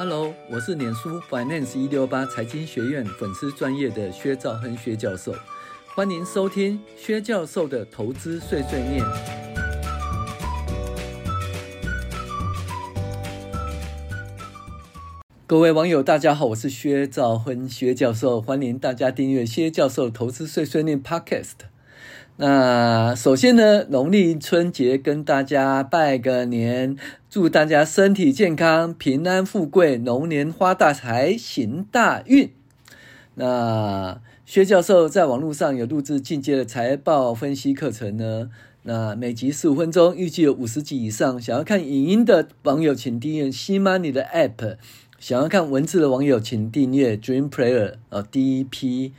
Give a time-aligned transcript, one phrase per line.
[0.00, 5.34] Hello，我是脸书 Finance 一六八财经学院粉丝专业的薛兆亨薛教授，
[5.96, 9.04] 欢迎收听薛教授的投资碎碎念。
[15.48, 21.54] 各位网友，大家好，我是薛兆亨薛教授，欢迎大家订阅薛教授投资碎碎念 Podcast。
[22.40, 26.96] 那首先呢，农历春节跟大家拜个年，
[27.28, 32.52] 祝大家身体健康、平安富贵、龙年发大财、行大运。
[33.34, 38.50] 那薛教授在网络上有录制进阶的财报分析课程呢，
[38.84, 41.40] 那每集十五分钟，预计有五十集以上。
[41.40, 44.76] 想要看影音的网友，请订阅西 Money 的 App；
[45.18, 49.10] 想要看文字的网友，请订阅 Dream Player 哦，DP。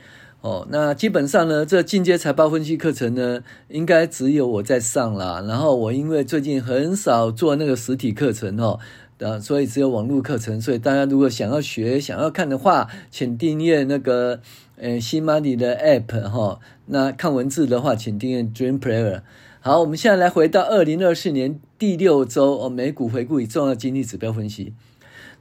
[0.41, 5.43] 哦，那基本上呢，这进阶财报分析课程呢，应该只有我在上啦。
[5.45, 8.79] 然后我因为最近很少做那个实体课程哦，
[9.17, 10.61] 呃，所以只有网络课程。
[10.61, 14.39] 所以大家如果想要学、想要看的话，请订阅那个
[14.77, 16.59] 呃新马里的 app 哈、哦。
[16.85, 19.21] 那看文字的话，请订阅 Dream Player。
[19.59, 24.73] 好，我们现在来回到二零二四年第六周哦，美股回顾与重要经济指标分析。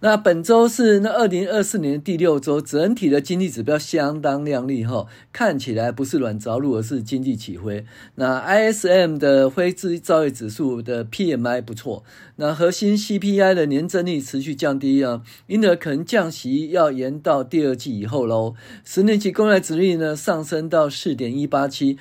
[0.00, 7.84] 那本周是那二零二四年第六周，整体的经济指标相当亮丽哈，看起来不是软着陆，而是经济起飞。
[8.14, 12.04] 那 ISM 的非制造业指数的 PMI 不错，
[12.36, 18.54] 那核心 CPI 的年增率持续降低啊，因而可能降息要延到第二季以后喽。
[18.84, 21.98] 十年期公债殖率呢上升到四点一八七。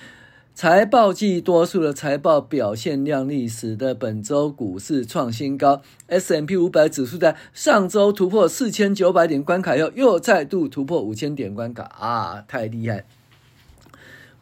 [0.58, 5.84] 财报季多数的财报表现亮丽，使得本周股市创新高。
[6.08, 13.06] S M P 五百指数在上周突破四千九百点关卡后，又再度突破五千点关卡啊，太厉害！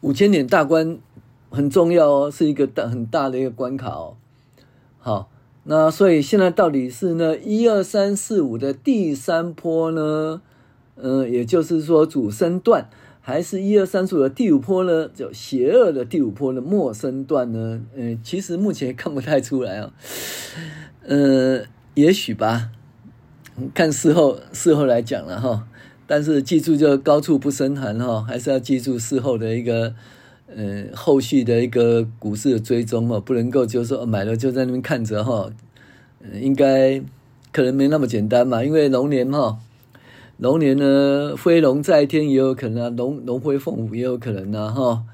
[0.00, 0.98] 五千点大关
[1.50, 4.16] 很重要哦，是一个大很大的一个关卡哦。
[4.96, 5.28] 好，
[5.64, 10.40] 那所以现在到底是呢一二三四五的第三波呢？
[10.98, 12.88] 嗯、也就是说主升段。
[13.28, 15.08] 还是一二三四的第五波呢？
[15.12, 17.80] 就邪恶的第五波的陌生段呢？
[17.96, 19.92] 嗯，其实目前看不太出来啊。
[21.02, 21.64] 呃，
[21.94, 22.70] 也许吧，
[23.74, 25.66] 看事后事后来讲了哈。
[26.06, 29.92] 但是记住，就高处不胜寒哈，还是要记住事后的一个
[30.46, 35.50] 呃后续的一个股市的追踪哈，不能够就是说买了就在那边看着哈。
[36.32, 37.02] 应该
[37.50, 39.58] 可能没那么简单嘛，因为龙年哈。
[40.38, 45.04] 龙年呢，飞龙在天也有可能啊，龙龙飞凤舞也有可能啊，哈。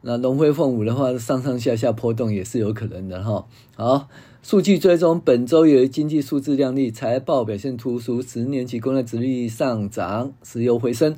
[0.00, 3.46] 那龙飞凤舞的话，上上下下波动也是有可能的哈。
[3.76, 4.08] 好，
[4.42, 11.14] 数据追踪，本周有经济数字亮丽，财报表现突出，十年期公债殖率上涨，石油回升。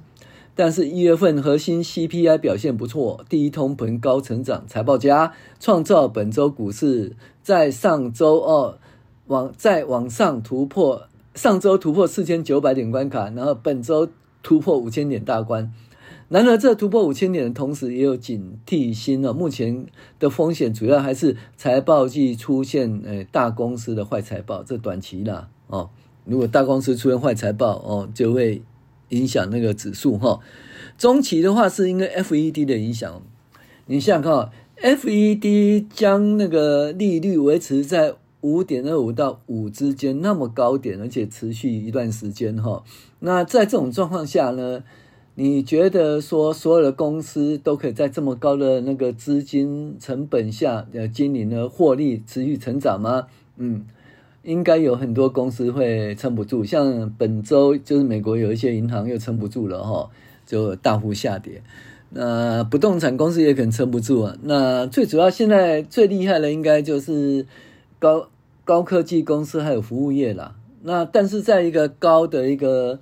[0.57, 7.15] 但是，一月份核心 CPI 表现不错，第一通膨高成长，财报佳，创造本周股市
[7.45, 8.77] 在上周二
[9.29, 11.05] 往再往上突破。
[11.35, 14.09] 上周突破四千九百点关卡，然后本周
[14.43, 15.73] 突破五千点大关。
[16.29, 19.33] 然而，这突破五千点的同时，也有警惕心哦。
[19.33, 19.87] 目前
[20.19, 25.91] 的风险主要还是财报季出现呃大公司的坏财报，这短期啦哦。
[26.25, 28.63] 如果大公司出现坏财报哦，就会
[29.11, 30.41] 影响那个指数哈。
[30.97, 33.23] 中期的话，是因为 FED 的影响。
[33.87, 34.51] 你想想
[34.83, 38.15] 看，FED 将那个利率维持在。
[38.43, 42.85] 五点二五到五之间那么高点，而且持续一段时间哈。
[43.21, 44.83] 那在这种状况下呢，
[45.37, 53.29] 你觉得说所有的公司都可以在这么高的那个资金成本下呃经营呢获利持续成长吗？
[53.57, 53.87] 嗯，
[54.43, 56.65] 应该有很多公司会撑不住。
[56.65, 60.11] 像本周就是美国有一些银行又撑不住了哈，
[60.45, 61.63] 就大幅下跌。
[62.11, 64.37] 那不动产公司也可能撑不住啊。
[64.43, 67.47] 那最主要现在最厉害的应该就是
[68.01, 68.29] 高。
[68.65, 73.01] 高科技公司还有服务业啦，那但是在一个高的一个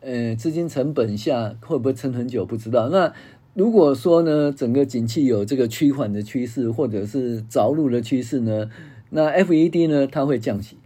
[0.00, 2.88] 呃资金成本下，会不会撑很久不知道。
[2.88, 3.12] 那
[3.54, 8.68] 如果说呢，整个景气有这个趋缓的趋势，或者是着陆的趋势呢，
[9.10, 10.76] 那 FED 呢，它会降息。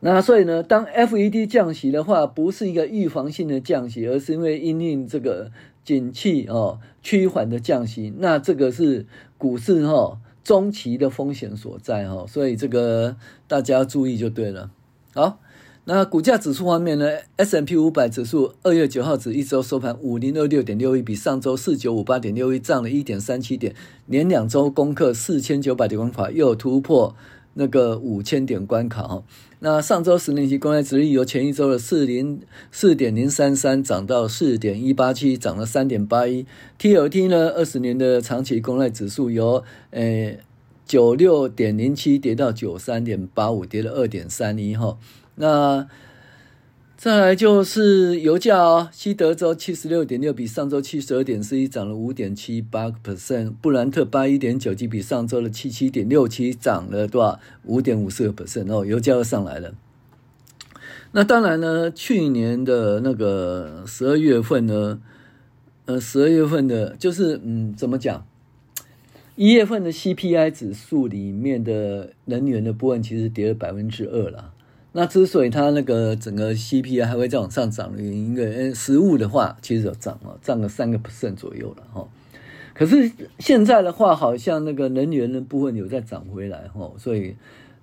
[0.00, 5.52] 那所以呢，当 FED 降息的话，不是一个预防性的降息，而是因为因应这个
[5.84, 9.06] 景气哦趋缓的降息，那这个是
[9.38, 9.92] 股市哈。
[9.92, 13.16] 哦中期的风险所在哈，所以这个
[13.48, 14.70] 大家注意就对了。
[15.14, 15.40] 好，
[15.86, 23.74] 那股价指数方面呢？S M P 五百指数二月九号指一周收盘五零二六点六一，比上周四九五八点六一涨了一点三七点，
[24.06, 27.16] 连两周攻克四千九百点关卡，又突破
[27.54, 29.24] 那个五千点关卡哈。
[29.60, 32.40] 那上周十年期公债殖利率由前一周的四零
[32.70, 36.44] 四点零三三涨到四点一八七，涨了三点八一。
[36.78, 40.36] TLT 呢，二十年的长期公债指数由呃
[40.84, 44.98] 九六点零七跌到九三点八五，跌了二点三一哈。
[45.36, 45.88] 那
[47.04, 57.38] 再来就是油价哦，西德州七十六点六，比上周七十二点四一涨了五点七八个 percent，布兰特八一点九几，比上周的七七点六七涨了多少？
[57.64, 59.74] 五点五四个 percent 哦，油价又上来了。
[61.12, 64.98] 那当然呢，去年的那个十二月份呢，
[65.84, 68.26] 呃，十二月份的，就是嗯，怎么讲？
[69.36, 74.53] 一月份的 CPI 指数里面的能源的部分其实跌了百分之二了。
[74.96, 82.06] 那之所以它那个整个 CPI 还会再往上涨的原因，因为食物的话其实有涨哦，涨了三个 percent 左右了哈。
[82.72, 83.10] 可是
[83.40, 87.34] 现在的话，好像那个能源的部分有在涨回来哈，所以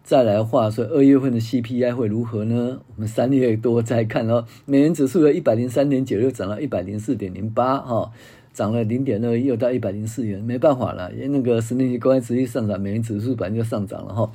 [0.05, 2.79] 再来的话，所以二月份的 CPI 会如何呢？
[2.95, 4.45] 我们三月多再看哦。
[4.65, 8.09] 美元指数的一百零三点九六涨到一百零四点零八哈，
[8.53, 14.31] 涨了零点二一，又到一百零四元，没办法了，因为那个十年期公债持续上涨，美元指数本来就上涨了哈。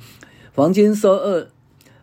[0.53, 1.47] 黄金收二。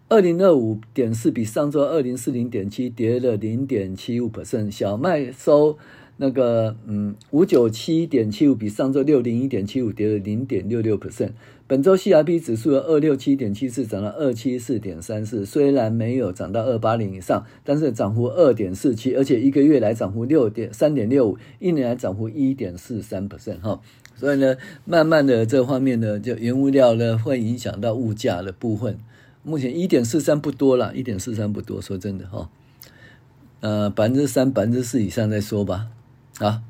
[0.07, 5.79] 二零二五点四比上周二零四零点七跌了零点七五 percent，小麦收
[6.19, 11.31] 那个嗯五九七点七五比上周六零一点七五跌了零点六六 percent。
[11.67, 23.81] 本周 CRB 指数的二六七点七四涨了二七四点三四，虽然没有涨到二八零以上，但是涨幅二点四七，而且一个月来涨幅六点三点六五，一年来涨幅一点四三 percent 哈。
[24.15, 28.99] 所以呢，慢慢的这方面呢，就原物料呢会影响到物价的部分。
[29.45, 32.49] 目前一点四三不多了，一点四三不多，说真的哈，
[33.61, 35.89] 呃，百分之三、百分之四以上再说吧。
[36.39, 36.63] 啊，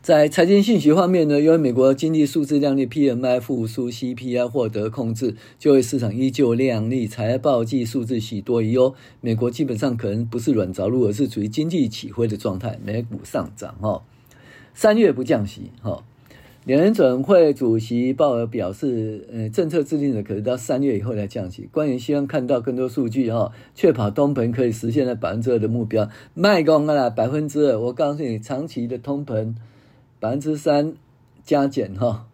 [0.00, 14.02] 在财经信息方面呢，因为美国经济数字亮丽，PMI 复苏，CPI 获得控制，就业市场依旧亮丽，财报季数字喜多于优，美国基本上可能不是软着陆，而是处于经济起飞的状态，美股上涨哈，
[14.72, 16.02] 三月不降息哈。
[16.76, 21.66] 联准会主席鲍尔表示，呃，政策制定者可能到三月以后来降息。
[21.72, 26.10] 官员希望看到更多数据哈，确保通膨可以实现那百分之二的目标。
[26.34, 29.54] 卖光了百分之二，我告诉你，长期的通膨
[30.20, 30.92] 百分之三
[31.42, 32.26] 加减哈，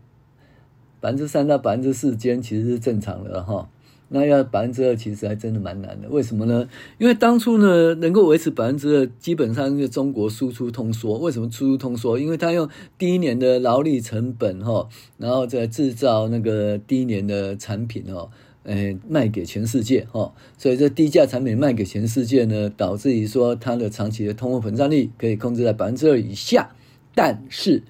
[0.98, 3.68] 百分之三到百分之四间其实是正常的哈。
[4.08, 6.08] 那要百分之二，其实还真的蛮难的。
[6.08, 6.68] 为什么呢？
[6.98, 11.18] 因为当初呢，能够维持百分之二，基本上是中国输出通缩。
[11.18, 12.18] 为什么输出通缩？
[12.18, 12.68] 因为他用
[12.98, 18.30] 第一年的劳力成本哈，然后再制造那个第一年的产品哦，
[18.64, 20.32] 诶，卖给全世界哈。
[20.58, 26.70] 所以这低价产品卖给全世界呢，导致于说它的长期的通货膨胀率可以控制在百分之二以下，
[27.14, 27.82] 但是。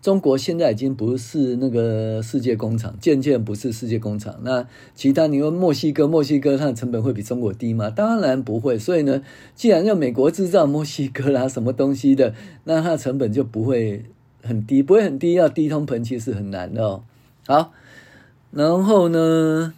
[0.00, 4.38] 中国现在已经不是那个世界工厂，渐渐不是世界工厂。
[4.44, 4.64] 那
[4.94, 7.90] 其他你说墨西哥，墨西哥它的成本会比中国低吗？
[7.90, 8.78] 当然不会。
[8.78, 9.22] 所以呢，
[9.56, 14.04] 既然要美国制造墨西哥啦什么东西的，那它的成本就不会
[14.40, 15.32] 很低，不会很低。
[15.32, 17.02] 要低通膨其实很难的哦。
[17.48, 17.72] 好，
[18.52, 19.74] 然后呢，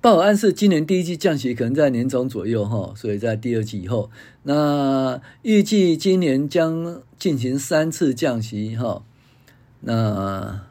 [0.00, 4.08] 鲍尔暗示今年第一季降息可能在年中左右哈，所以在第二季以后，
[4.44, 9.02] 那预计今年将进行三次降息哈。
[9.80, 10.62] 那，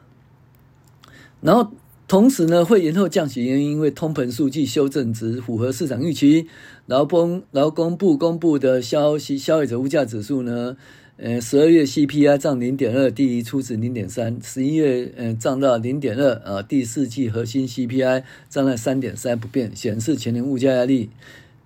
[1.40, 1.72] 然后
[2.06, 6.46] 同时呢，会延后降息，原因为通膨数据修正值符合市场预期。
[6.86, 10.76] 劳工劳工部公布公布的消息，消费者物价指数呢，
[11.18, 14.38] 呃，十二月 CPI 涨零点二，低于初值零点三。
[14.42, 21.10] 十一月呃涨到零点二啊，第四季核心 CPI 涨了三点三不变，显示全年物价压力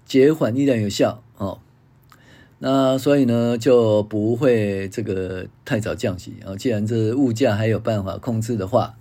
[0.04, 1.58] 减缓依然有效哦。
[2.58, 6.56] 那所以呢，就不会这个太早降息啊。
[6.56, 8.94] 既然这物价还有办法控制的话，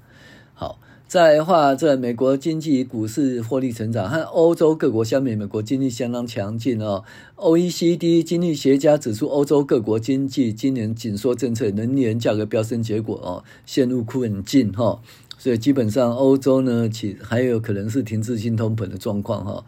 [0.53, 7.03] 好，再话，这美国经济股市获利成长和欧洲各国相比，美国经济相当强劲哦。
[7.37, 14.99] OECD 经济学家指出，欧洲各国经济今年紧缩政策、能源价格飙升，结果哦陷入困境哈。
[15.37, 19.65] 所以基本上欧洲呢，其还有可能是停滞性通膨的状况哈。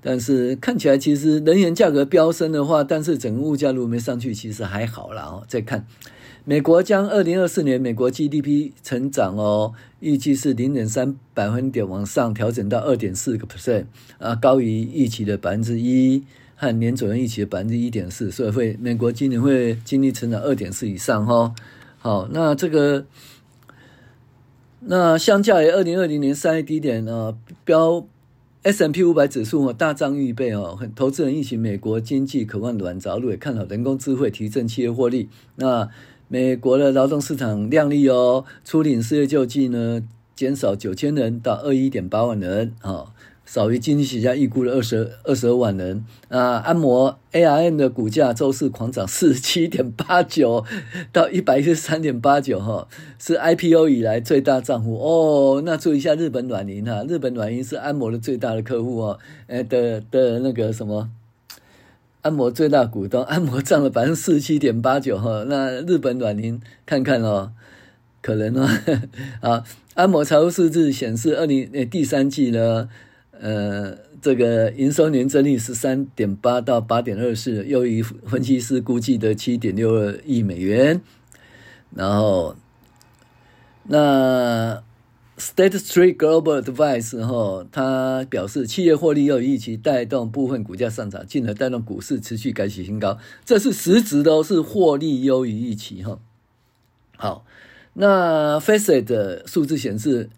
[0.00, 5.44] 但是看起来，其实能源价格飙升的话，但是整个物价如果没上去，其实还好啦哦。
[5.48, 5.84] 再看
[6.44, 13.86] 美国将二零二四年美国 GDP 成长哦，预计是零点三百分点往上调整到二点四个 percent
[14.18, 16.22] 啊，高于预期的百分之一
[16.54, 21.52] 和年总预期的百分之一点四，所以会美国今年会经历成长二点四以上哈。
[21.98, 23.04] 好，那这个
[24.80, 28.06] 那相较于二零二零年三月低点呢标。
[28.64, 35.28] S M P 五百指数大涨预备哦，投资人预期美国经济渴望软着陆，也看好人工智慧提振企业获利。
[35.54, 35.88] 那
[36.26, 40.02] 美国的劳动市场亮丽哦，初领失业救济呢
[40.34, 43.14] 减少九千人到二一点八万人啊。
[43.50, 46.56] 少于经济学家预估的二十二十二万人啊！
[46.56, 50.66] 安摩 ARM 的股价周四狂涨四十七点八九
[51.12, 52.86] 到一百一十三点八九哈，
[53.18, 55.62] 是 IPO 以来最大涨幅哦。
[55.64, 61.08] 那注意一下日本软银哈，日本软银是安摩的最大的客户哦，呃的的那个什么
[62.20, 65.44] 安摩最大股东，安摩占了百分之四十七点八九哈。
[65.48, 67.52] 那日本软银看看哦，
[68.20, 68.68] 可能哦，
[69.40, 69.64] 啊，
[69.94, 72.90] 安摩财务数字显示，二零呃第三季呢，
[73.40, 81.00] 呃，这个营收年增率十三点八到八点二四，优于分析师估计的七点六二亿美元。
[81.94, 82.56] 然后，
[83.84, 84.82] 那。
[85.40, 93.16] State Street Global Advice 哈，他表示企业获利又预期带动部分股价上涨，进而带动股市持续改写新高。
[93.44, 96.18] 这是实质的，是获利优于预期哈。
[97.16, 97.46] 好，
[97.92, 100.28] 那 Facet 的数字显示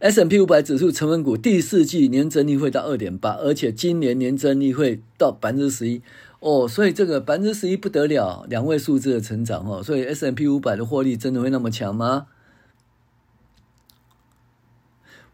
[0.00, 6.02] ，S&P 五百指数成分股第四季年增率会到二点八，而且今年年增率会到百分之十一
[6.40, 12.26] 哦，所以这个百分之十一不得了，两位数字的成长哦，所以 S&P 五百的获利真的会那么强吗？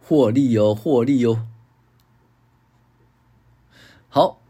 [0.00, 1.46] 获利哦，获利哦。
[4.08, 4.40] 好，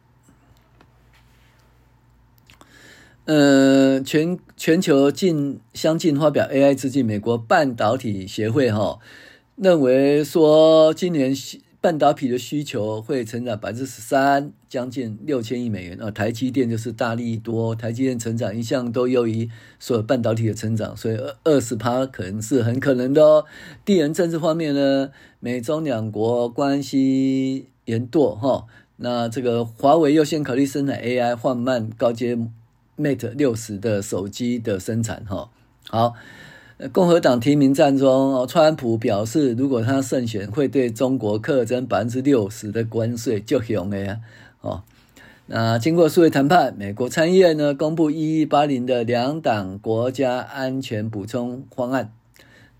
[3.24, 9.00] 呃，全全球近相近发表 AI 之际，美国半导体协会哈、哦、
[9.56, 11.34] 认为说今年。
[11.78, 16.10] 半导体的需求会成长百分之十三，将近六千亿美元啊！
[16.10, 19.48] 台积电就是大利多，台积电成长一向都优于
[19.78, 23.44] 所有半导体的成长，所以二二十趴可能是很可能的哦。
[23.84, 32.36] 地缘政治方面呢，美中两国关系严堕哈，那这个华为优先考虑生产 AI，放慢高阶
[32.98, 35.50] Mate 六十的手机的生产哈。
[35.88, 36.14] 好。
[36.92, 44.20] 共和党提名战中，川普表示，如果他胜选，会对中国课征百分之六十的关税，就凶了呀！
[44.60, 44.82] 哦，
[45.46, 52.12] 那经过数位谈判，美国参议院呢公布一一八零的两党国家安全补充方案，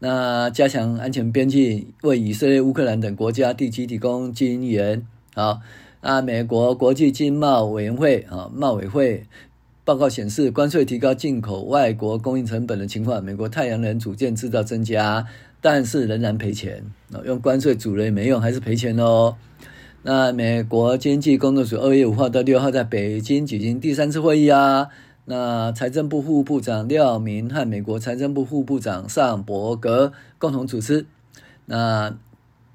[0.00, 5.06] 那加强安全边境，为以色列、乌克兰等国家地区提供军援。
[5.34, 5.60] 好，
[6.02, 9.24] 啊，美国国际经贸委员会啊，贸委会。
[9.86, 15.24] 报告显示，关税提高进口外国供应成本的情况，美国太阳能组件制造增加，
[15.60, 16.82] 但是仍然赔钱。
[17.24, 19.36] 用关税组了也没用，还是赔钱哦。
[20.02, 24.88] 那美国经济工作组二月五号到六号在北京举行第三次会议啊。
[25.26, 31.06] 那财政部副部长廖明和美国财政部副部长尚伯格共同主持。
[31.66, 32.18] 那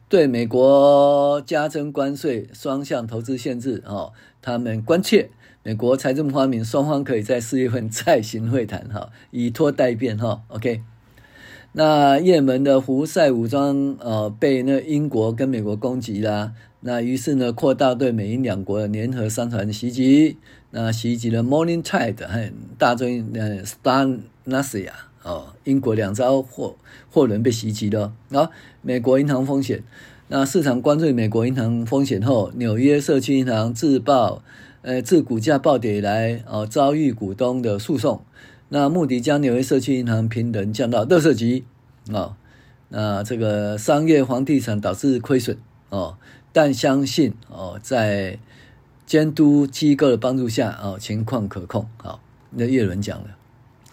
[0.07, 5.29] 对美国加征关税、双向投资限制哦，他们关切。
[5.63, 10.81] 美国财政部方面，双方可以在四月份再行会谈，哈，以拖待变，哈，OK。
[11.73, 20.37] 那也门的胡塞武装，呃，被那英国跟美国攻击啦，那于是呢，扩大对美英两国的联合商船袭击，
[20.71, 24.89] 那袭击了 Morning Tide 和大中呃 Star Nasia
[25.21, 26.75] 哦，英国两艘货
[27.11, 28.51] 货轮被袭击了，然后，
[28.81, 29.83] 美国银行风险，
[30.27, 34.41] 那市场关注美国银行风险后，纽约社区银行自曝。
[34.83, 38.23] 呃，自股价暴跌以来，哦，遭遇股东的诉讼，
[38.69, 41.65] 那穆迪将纽约社区银行评等降到垃圾级，
[42.11, 42.35] 哦，
[42.89, 45.55] 那这个商业房地产导致亏损，
[45.89, 46.17] 哦，
[46.51, 48.39] 但相信哦，在
[49.05, 52.19] 监督机构的帮助下，哦，情况可控，好，
[52.49, 53.27] 那叶伦讲了，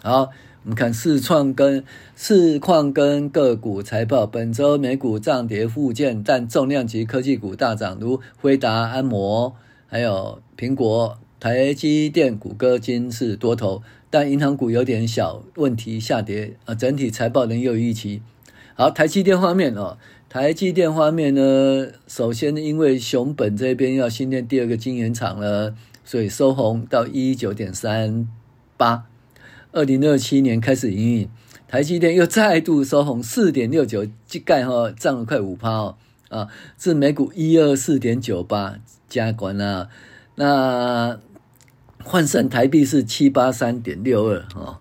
[0.01, 0.31] 好，
[0.63, 1.83] 我们看市创跟
[2.15, 9.55] 市况跟个股财报，本周美股涨跌互见，但重量级科技股大涨，如辉达、安摩。
[9.91, 13.81] 还有苹果、台积电、谷歌今是多头，
[14.11, 16.75] 但银行股有点小问题下跌啊。
[16.75, 18.21] 整体财报仍有预期。
[18.75, 19.97] 好，台积电方面哦，
[20.29, 25.73] 台积电方面呢，首先因为熊本这边要新建第二个晶圆厂了，
[26.05, 28.29] 所以收红到一九点三
[28.77, 29.05] 八。
[29.71, 31.29] 二零二七年开始营运，
[31.67, 35.97] 台积电又再度收红四点六九，即盖哈涨了快五趴哦
[36.29, 38.79] 啊，至每股一二四点九八。
[39.09, 39.89] 加管啊，
[40.35, 41.19] 那
[42.03, 44.77] 换算台币是七八三点六二哦，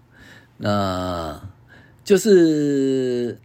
[0.59, 1.49] 那
[2.05, 3.39] 就是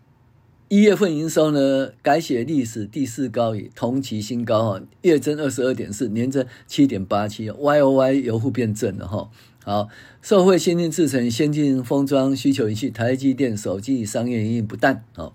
[0.68, 9.30] 一月份营收呢改写历史第四高，以同期新高啊，月增二十二点四，年增七点八七，Y O Y 由负变正了哈。
[9.64, 9.88] 好，
[10.22, 15.32] 社会先进制程、先进封装需求引起台积电手机商业营运不淡哦。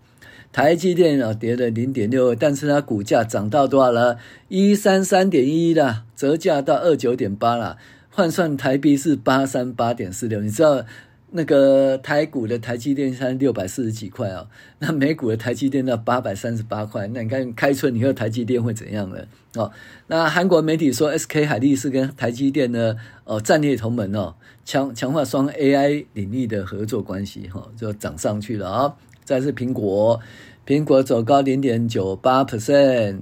[0.59, 4.19] 台积电啊跌了零点六二，但是它股价涨到多少了？
[4.49, 7.79] 一三三点一了，折价到二九点八了，
[8.11, 10.41] 换算台币是八三八点四六。
[10.41, 10.85] 你知道
[11.31, 14.49] 那个台股的台积电现在六百四十几块哦，
[14.81, 19.19] 那美股的台积电到八百三十八块，那你看开春以后台积电会怎样呢？
[19.55, 19.71] 哦，
[20.09, 24.35] 那韩国媒体说 SK 海力士跟台积电呢哦战略同盟哦，
[24.65, 28.97] 强强化双 AI 领域的合作关系哈、哦，就涨上去了啊。
[29.29, 30.19] 再是苹果，
[30.67, 33.19] 苹果走高零点九八 percent，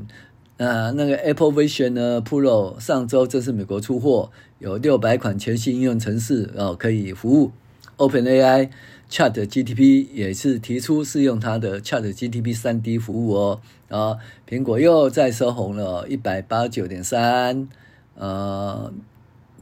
[0.56, 7.50] 啊，那个 Apple Vision 呢 Pro 上周这是美国出货，有六百款全新应用程式哦可以服务。
[7.96, 8.70] OpenAI
[9.10, 13.60] Chat GTP 也是提出试用它的 Chat GTP 3D 服务哦。
[13.88, 17.68] 啊，苹果又再收红了，一百八十九点三。
[18.14, 18.92] 呃，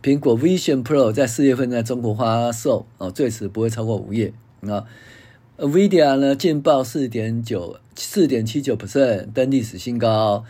[0.02, 4.34] 苹果 Vision Pro 在四月份在中国发售哦，最迟不会超过五月
[4.68, 4.84] 啊。
[5.56, 10.44] NVIDIA 呢，劲爆四点九四点七九 percent 登历史新高。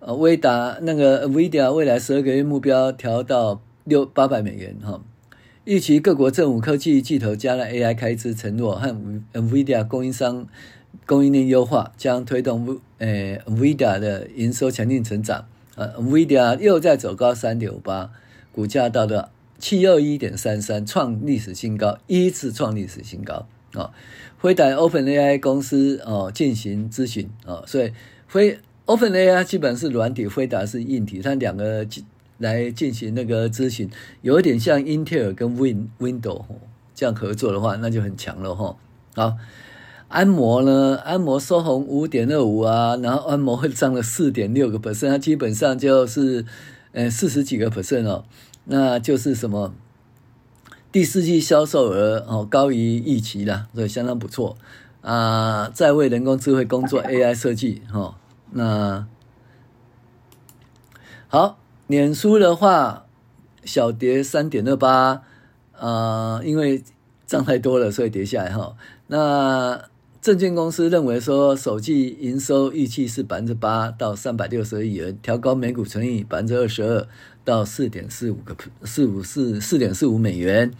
[0.00, 5.02] 呃，威达那个 NVIDIA 未来十二个月目标调到六八百美元哈。
[5.64, 8.88] 预期各国政府科技巨头加了 AI 开支承诺和
[9.34, 10.46] NVIDIA 供应商
[11.04, 15.46] 供应链优化，将推动呃 NVIDIA 的营收强劲成长。
[15.74, 18.10] 呃，NVIDIA 又在走高三点五八，
[18.52, 23.90] 股价到了七二一点三三，创历史新高，一次创历史新高啊。
[24.38, 27.92] 辉达 OpenAI 公司哦进行咨询啊，所以
[28.28, 28.58] 辉。
[28.86, 31.84] OpenAI 基本是软体，辉达是硬体，它两个
[32.38, 33.90] 来进行那个咨询，
[34.22, 36.44] 有一点像英特尔跟 Win Window
[36.94, 38.76] 这样合作的话，那就很强了哈。
[39.16, 39.36] 好，
[40.06, 41.00] 安谋呢？
[41.04, 46.44] 安谋收红五点二五啊，然后安谋会涨了四点六个 percent，它基本上就是
[46.92, 48.24] 呃四十几个 percent 哦，
[48.66, 49.74] 那就是什么
[50.96, 54.56] 第四季销售额哦高于预期了，所以相当不错
[55.02, 58.18] 啊，在为人工智慧工作 AI 设计哈。
[58.52, 59.06] 那
[61.28, 63.04] 好，脸书的话
[63.62, 65.20] 小跌三点二八，
[65.78, 66.82] 啊，因为
[67.26, 68.74] 涨太多了，所以跌下来哈。
[69.08, 69.90] 那
[70.22, 77.06] 证券公司认为说，首季营收预期是百分之八到三百六十亿元，调高每股存益百分之二十二
[77.46, 80.70] 到四点四五个四五四四点四五美元。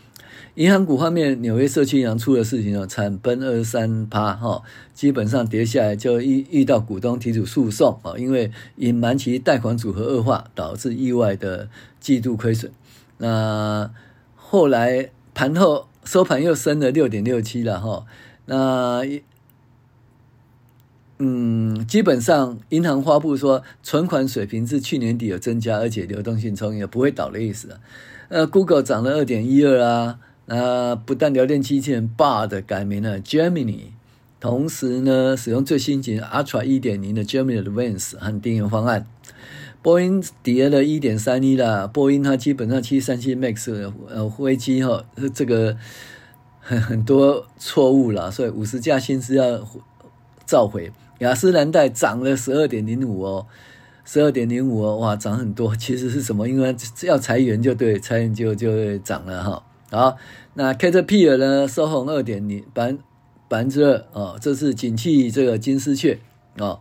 [0.56, 11.68] 银行股方面，纽约社区银行出了事情哦，惨崩二三趴哈，基本上跌下来就遇遇到股东提出诉讼啊，因为隐瞒其贷款组合恶化，导致意外的
[12.00, 12.73] 季度亏损。
[13.18, 13.90] 那
[14.35, 18.05] 后来盘后收盘又升了六点六七了哈，
[18.46, 19.02] 那
[21.18, 27.81] 嗯，基本上银行发布说存款水平是去年底有增加，而且流动性充裕，不会倒的意思。
[28.29, 30.18] 呃，Google 涨了二点一二啊。
[30.48, 33.87] 那不但聊天机器人 Bard 改名了 Gemini，
[34.38, 39.07] 同时呢，使用最新型 Ultra 一点零的 Gemini Advance 和订阅方案。
[39.83, 45.76] 波音跌了一点三一啦，波音它基本上七三七 MAX 呃飞机哈，这个
[46.61, 49.66] 很 很多错误了，所以五十架新是要
[50.44, 50.92] 召回。
[51.18, 53.46] 雅诗兰黛涨了十二点零五哦，
[54.05, 55.74] 十二点零五哦，哇，涨很多。
[55.76, 56.48] 其实是什么？
[56.48, 56.74] 因为
[57.05, 59.62] 要裁员就对，裁员就就会涨了哈。
[59.90, 60.16] 好，
[60.55, 61.66] 那 Caterpillar 呢？
[61.66, 62.94] 收红二点零百
[63.48, 66.18] 百分之二哦，这是景气这个金丝雀
[66.59, 66.81] 哦。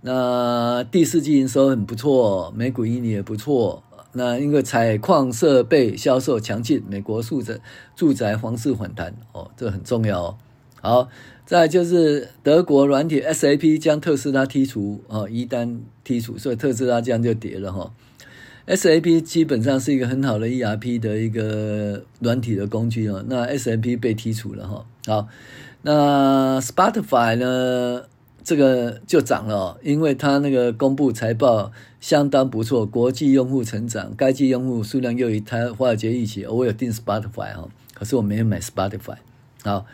[0.00, 3.82] 那第四季营收很不错，每股盈利也不错。
[4.12, 7.58] 那因为采矿设备销售强劲，美国住宅
[7.94, 10.38] 住宅房市反弹哦，这很重要哦。
[10.86, 11.08] 好，
[11.44, 17.92] 再就是德国软体 SAP 将特斯拉剔除哦，一旦剔除，所以特斯拉这样就跌了哈。
[18.68, 24.86] SAP 基本上是一个很好的 ERP 的一个软体的工具哦，那 SAP 被剔除了哈。
[25.06, 25.28] 好，
[25.82, 28.04] 那 Spotify 呢，
[28.44, 36.46] 这个就涨了，因为它那个公布财报相当不错，国际用户成长，该季用户数量又与它华尔街一起。
[36.46, 39.16] 我有订 Spotify 哈，可是我没有买 Spotify。
[39.64, 39.84] 好，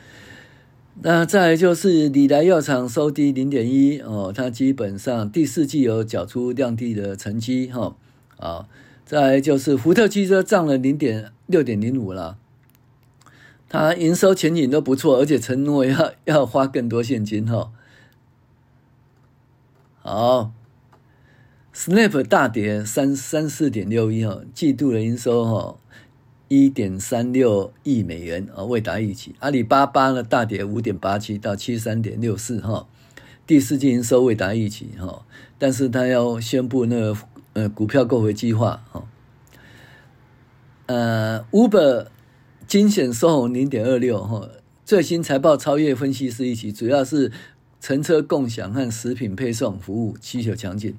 [1.00, 7.96] 那再来就是李来药厂收低零点一哦，它基本上第四季有缴出亮丽的成绩哈。
[8.37, 8.68] 啊，
[9.07, 12.37] 再来就是福特汽车涨了零点六点零五了，
[13.68, 17.72] 它营收前景都不错，而且承诺要要花更多现金哈。
[20.00, 20.52] 好
[21.74, 25.78] ，Snap 大跌三三四点六一哈，季度的营收哈
[26.55, 29.35] 一点三六亿美元啊，未达预期。
[29.38, 32.87] 阿里巴巴呢大跌五点八七到七三点六四哈，
[33.47, 35.25] 第四季营收未达预期哈，
[35.59, 37.17] 但是他要宣布那个。
[37.55, 39.05] 呃，股票购回计划哈，
[40.87, 42.07] 呃，Uber
[42.67, 44.49] 惊险收红零点二六哈，
[44.87, 47.31] 最新财报超越分析师预期，主要是
[47.79, 50.97] 乘车共享和食品配送服务需求强劲。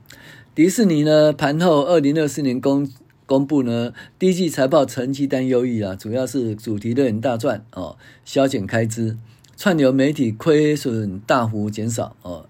[0.54, 2.88] 迪士尼呢，盘后二零二四年公
[3.34, 9.18] 公布呢，第一季财报成绩单优异啊，主要是主题乐园大赚哦，削减开支，
[9.58, 12.46] 串流媒体亏损大幅减少哦。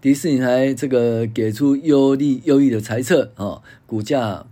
[0.00, 4.44] 迪士尼还这个给出优利优异的财测哦，股价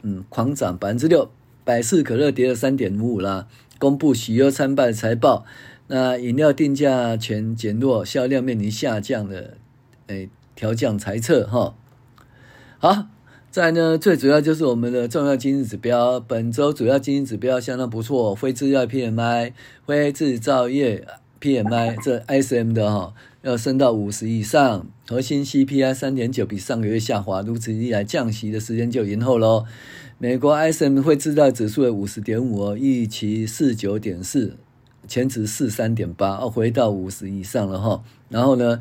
[0.00, 1.30] 嗯狂涨百分之六，
[1.62, 3.46] 百事可乐跌了三点五五啦，
[3.78, 5.44] 公布喜忧参半财报，
[5.88, 9.58] 那饮料定价权减弱，销量面临下降的
[10.06, 11.74] 诶调降财测哈。
[12.78, 13.08] 好，
[13.52, 19.52] 再呢，最主要就是我们的重要经济指标，本周主要经济指标相当不错，非制药 PMI、
[19.86, 21.06] 非制造业
[21.38, 23.12] PMI 这 SM 的哈，
[23.42, 29.66] 要升到五十以上，核心 CPI 三点九比上个月下滑，如此一来降息的时间就延后喽。
[30.16, 34.56] 美国 ISM 非制造指数为五十点五哦，预期四九点四。
[35.08, 38.04] 前值四三点八，哦，回到五十以上了哈。
[38.28, 38.78] 然后呢，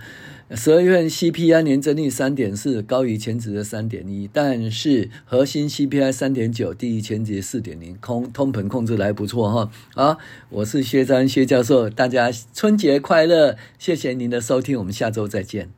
[0.53, 9.71] 十二月份 CPI 年增率三点四，高于前值的三点一，但是核心 CPI 三点九，低于前值四点零，通通膨控制的还不错哈。
[9.95, 10.17] 啊，
[10.49, 15.69] 我是薛章薛教授，大家春节快乐，谢谢您的收听，我们下周再见。